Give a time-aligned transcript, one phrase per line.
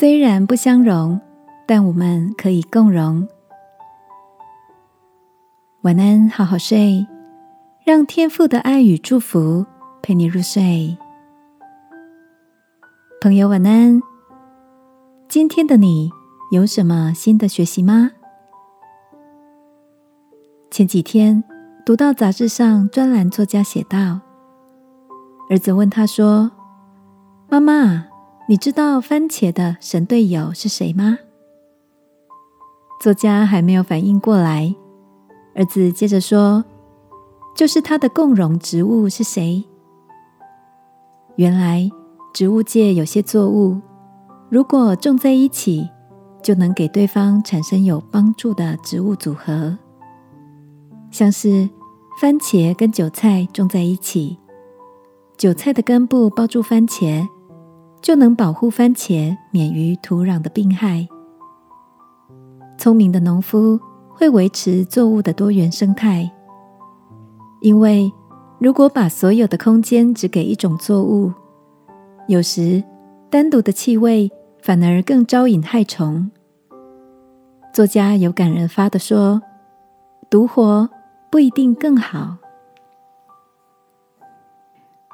[0.00, 1.20] 虽然不相容，
[1.66, 3.28] 但我们可以共荣。
[5.82, 7.06] 晚安，好好睡，
[7.84, 9.66] 让天父的爱与祝福
[10.00, 10.96] 陪你入睡。
[13.20, 14.00] 朋友，晚安。
[15.28, 16.10] 今天的你
[16.50, 18.10] 有什么新的学习吗？
[20.70, 21.44] 前几天
[21.84, 24.20] 读到杂志上专栏作家写道，
[25.50, 26.50] 儿子问他说
[27.50, 28.06] ：“妈妈，
[28.50, 31.20] 你知道番茄的神队友是谁吗？”
[33.00, 34.74] 作家还没有反应过来，
[35.54, 36.64] 儿子接着说
[37.54, 39.64] ：“就是他的共荣植物是谁？”
[41.38, 41.88] 原来
[42.34, 43.80] 植物界有些作物，
[44.48, 45.88] 如果种在一起，
[46.42, 49.78] 就能给对方产生有帮助的植物组合。
[51.12, 51.70] 像是
[52.20, 54.36] 番茄跟韭菜种在一起，
[55.38, 57.24] 韭菜的根部包住番茄，
[58.02, 61.06] 就能保护番茄免于土壤的病害。
[62.76, 66.30] 聪明的农夫会维持作物的多元生态，
[67.60, 68.10] 因为
[68.58, 71.32] 如果把所有的空间只给一种作物，
[72.28, 72.82] 有时
[73.28, 74.30] 单独的气味
[74.62, 76.30] 反而更招引害虫。
[77.72, 79.42] 作家有感而发的说
[80.30, 80.88] ：“独活。”
[81.30, 82.38] 不一定更好。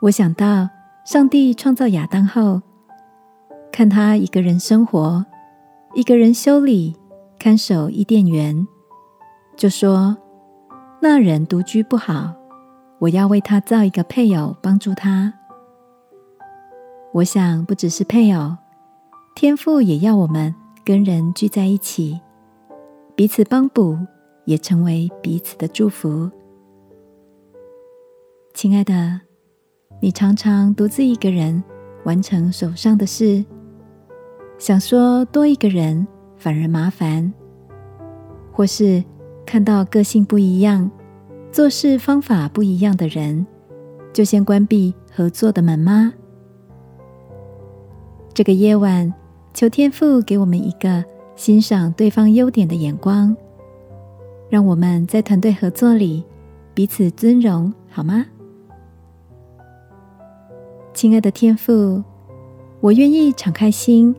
[0.00, 0.68] 我想到
[1.04, 2.60] 上帝创造亚当后，
[3.72, 5.24] 看他一个人生活，
[5.94, 6.96] 一个人修理、
[7.38, 8.66] 看守伊甸园，
[9.56, 10.16] 就说
[11.00, 12.34] 那人独居不好，
[12.98, 15.32] 我要为他造一个配偶帮助他。
[17.12, 18.56] 我想不只是配偶，
[19.34, 20.54] 天父也要我们
[20.84, 22.20] 跟人聚在一起，
[23.14, 23.98] 彼此帮补。
[24.46, 26.28] 也成为彼此的祝福。
[28.52, 29.20] 亲爱的，
[30.00, 31.62] 你常常独自一个人
[32.04, 33.44] 完成手上的事，
[34.60, 36.06] 想说多一个人
[36.36, 37.32] 反而麻烦，
[38.52, 39.02] 或是
[39.46, 40.90] 看到个性不一样、
[41.50, 43.46] 做事方法不一样的人，
[44.12, 46.12] 就先关闭合作的门吗？
[48.34, 49.10] 这个夜晚，
[49.54, 51.02] 求天父给我们一个
[51.36, 53.34] 欣赏对方优点的眼光。
[54.50, 56.22] 让我们在团队合作里
[56.74, 58.26] 彼此尊荣，好吗？
[60.92, 62.04] 亲爱的天父，
[62.80, 64.14] 我愿意敞开心，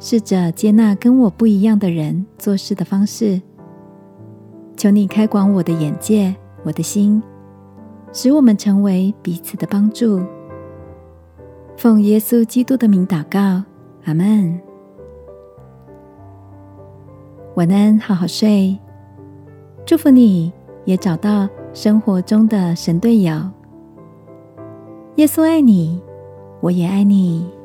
[0.00, 3.40] 试着接纳跟我不一样的人做事的方式。
[4.76, 7.20] 求你开广我的眼界，我的心，
[8.12, 10.22] 使我们成为彼此的帮助。
[11.76, 13.64] 奉耶稣基督的名祷告，
[14.04, 14.60] 阿门。
[17.56, 18.78] 晚安，好好睡。
[19.84, 20.52] 祝福你，
[20.84, 23.32] 也找到生活中的神队友。
[25.16, 26.00] 耶稣爱你，
[26.60, 27.57] 我也爱你。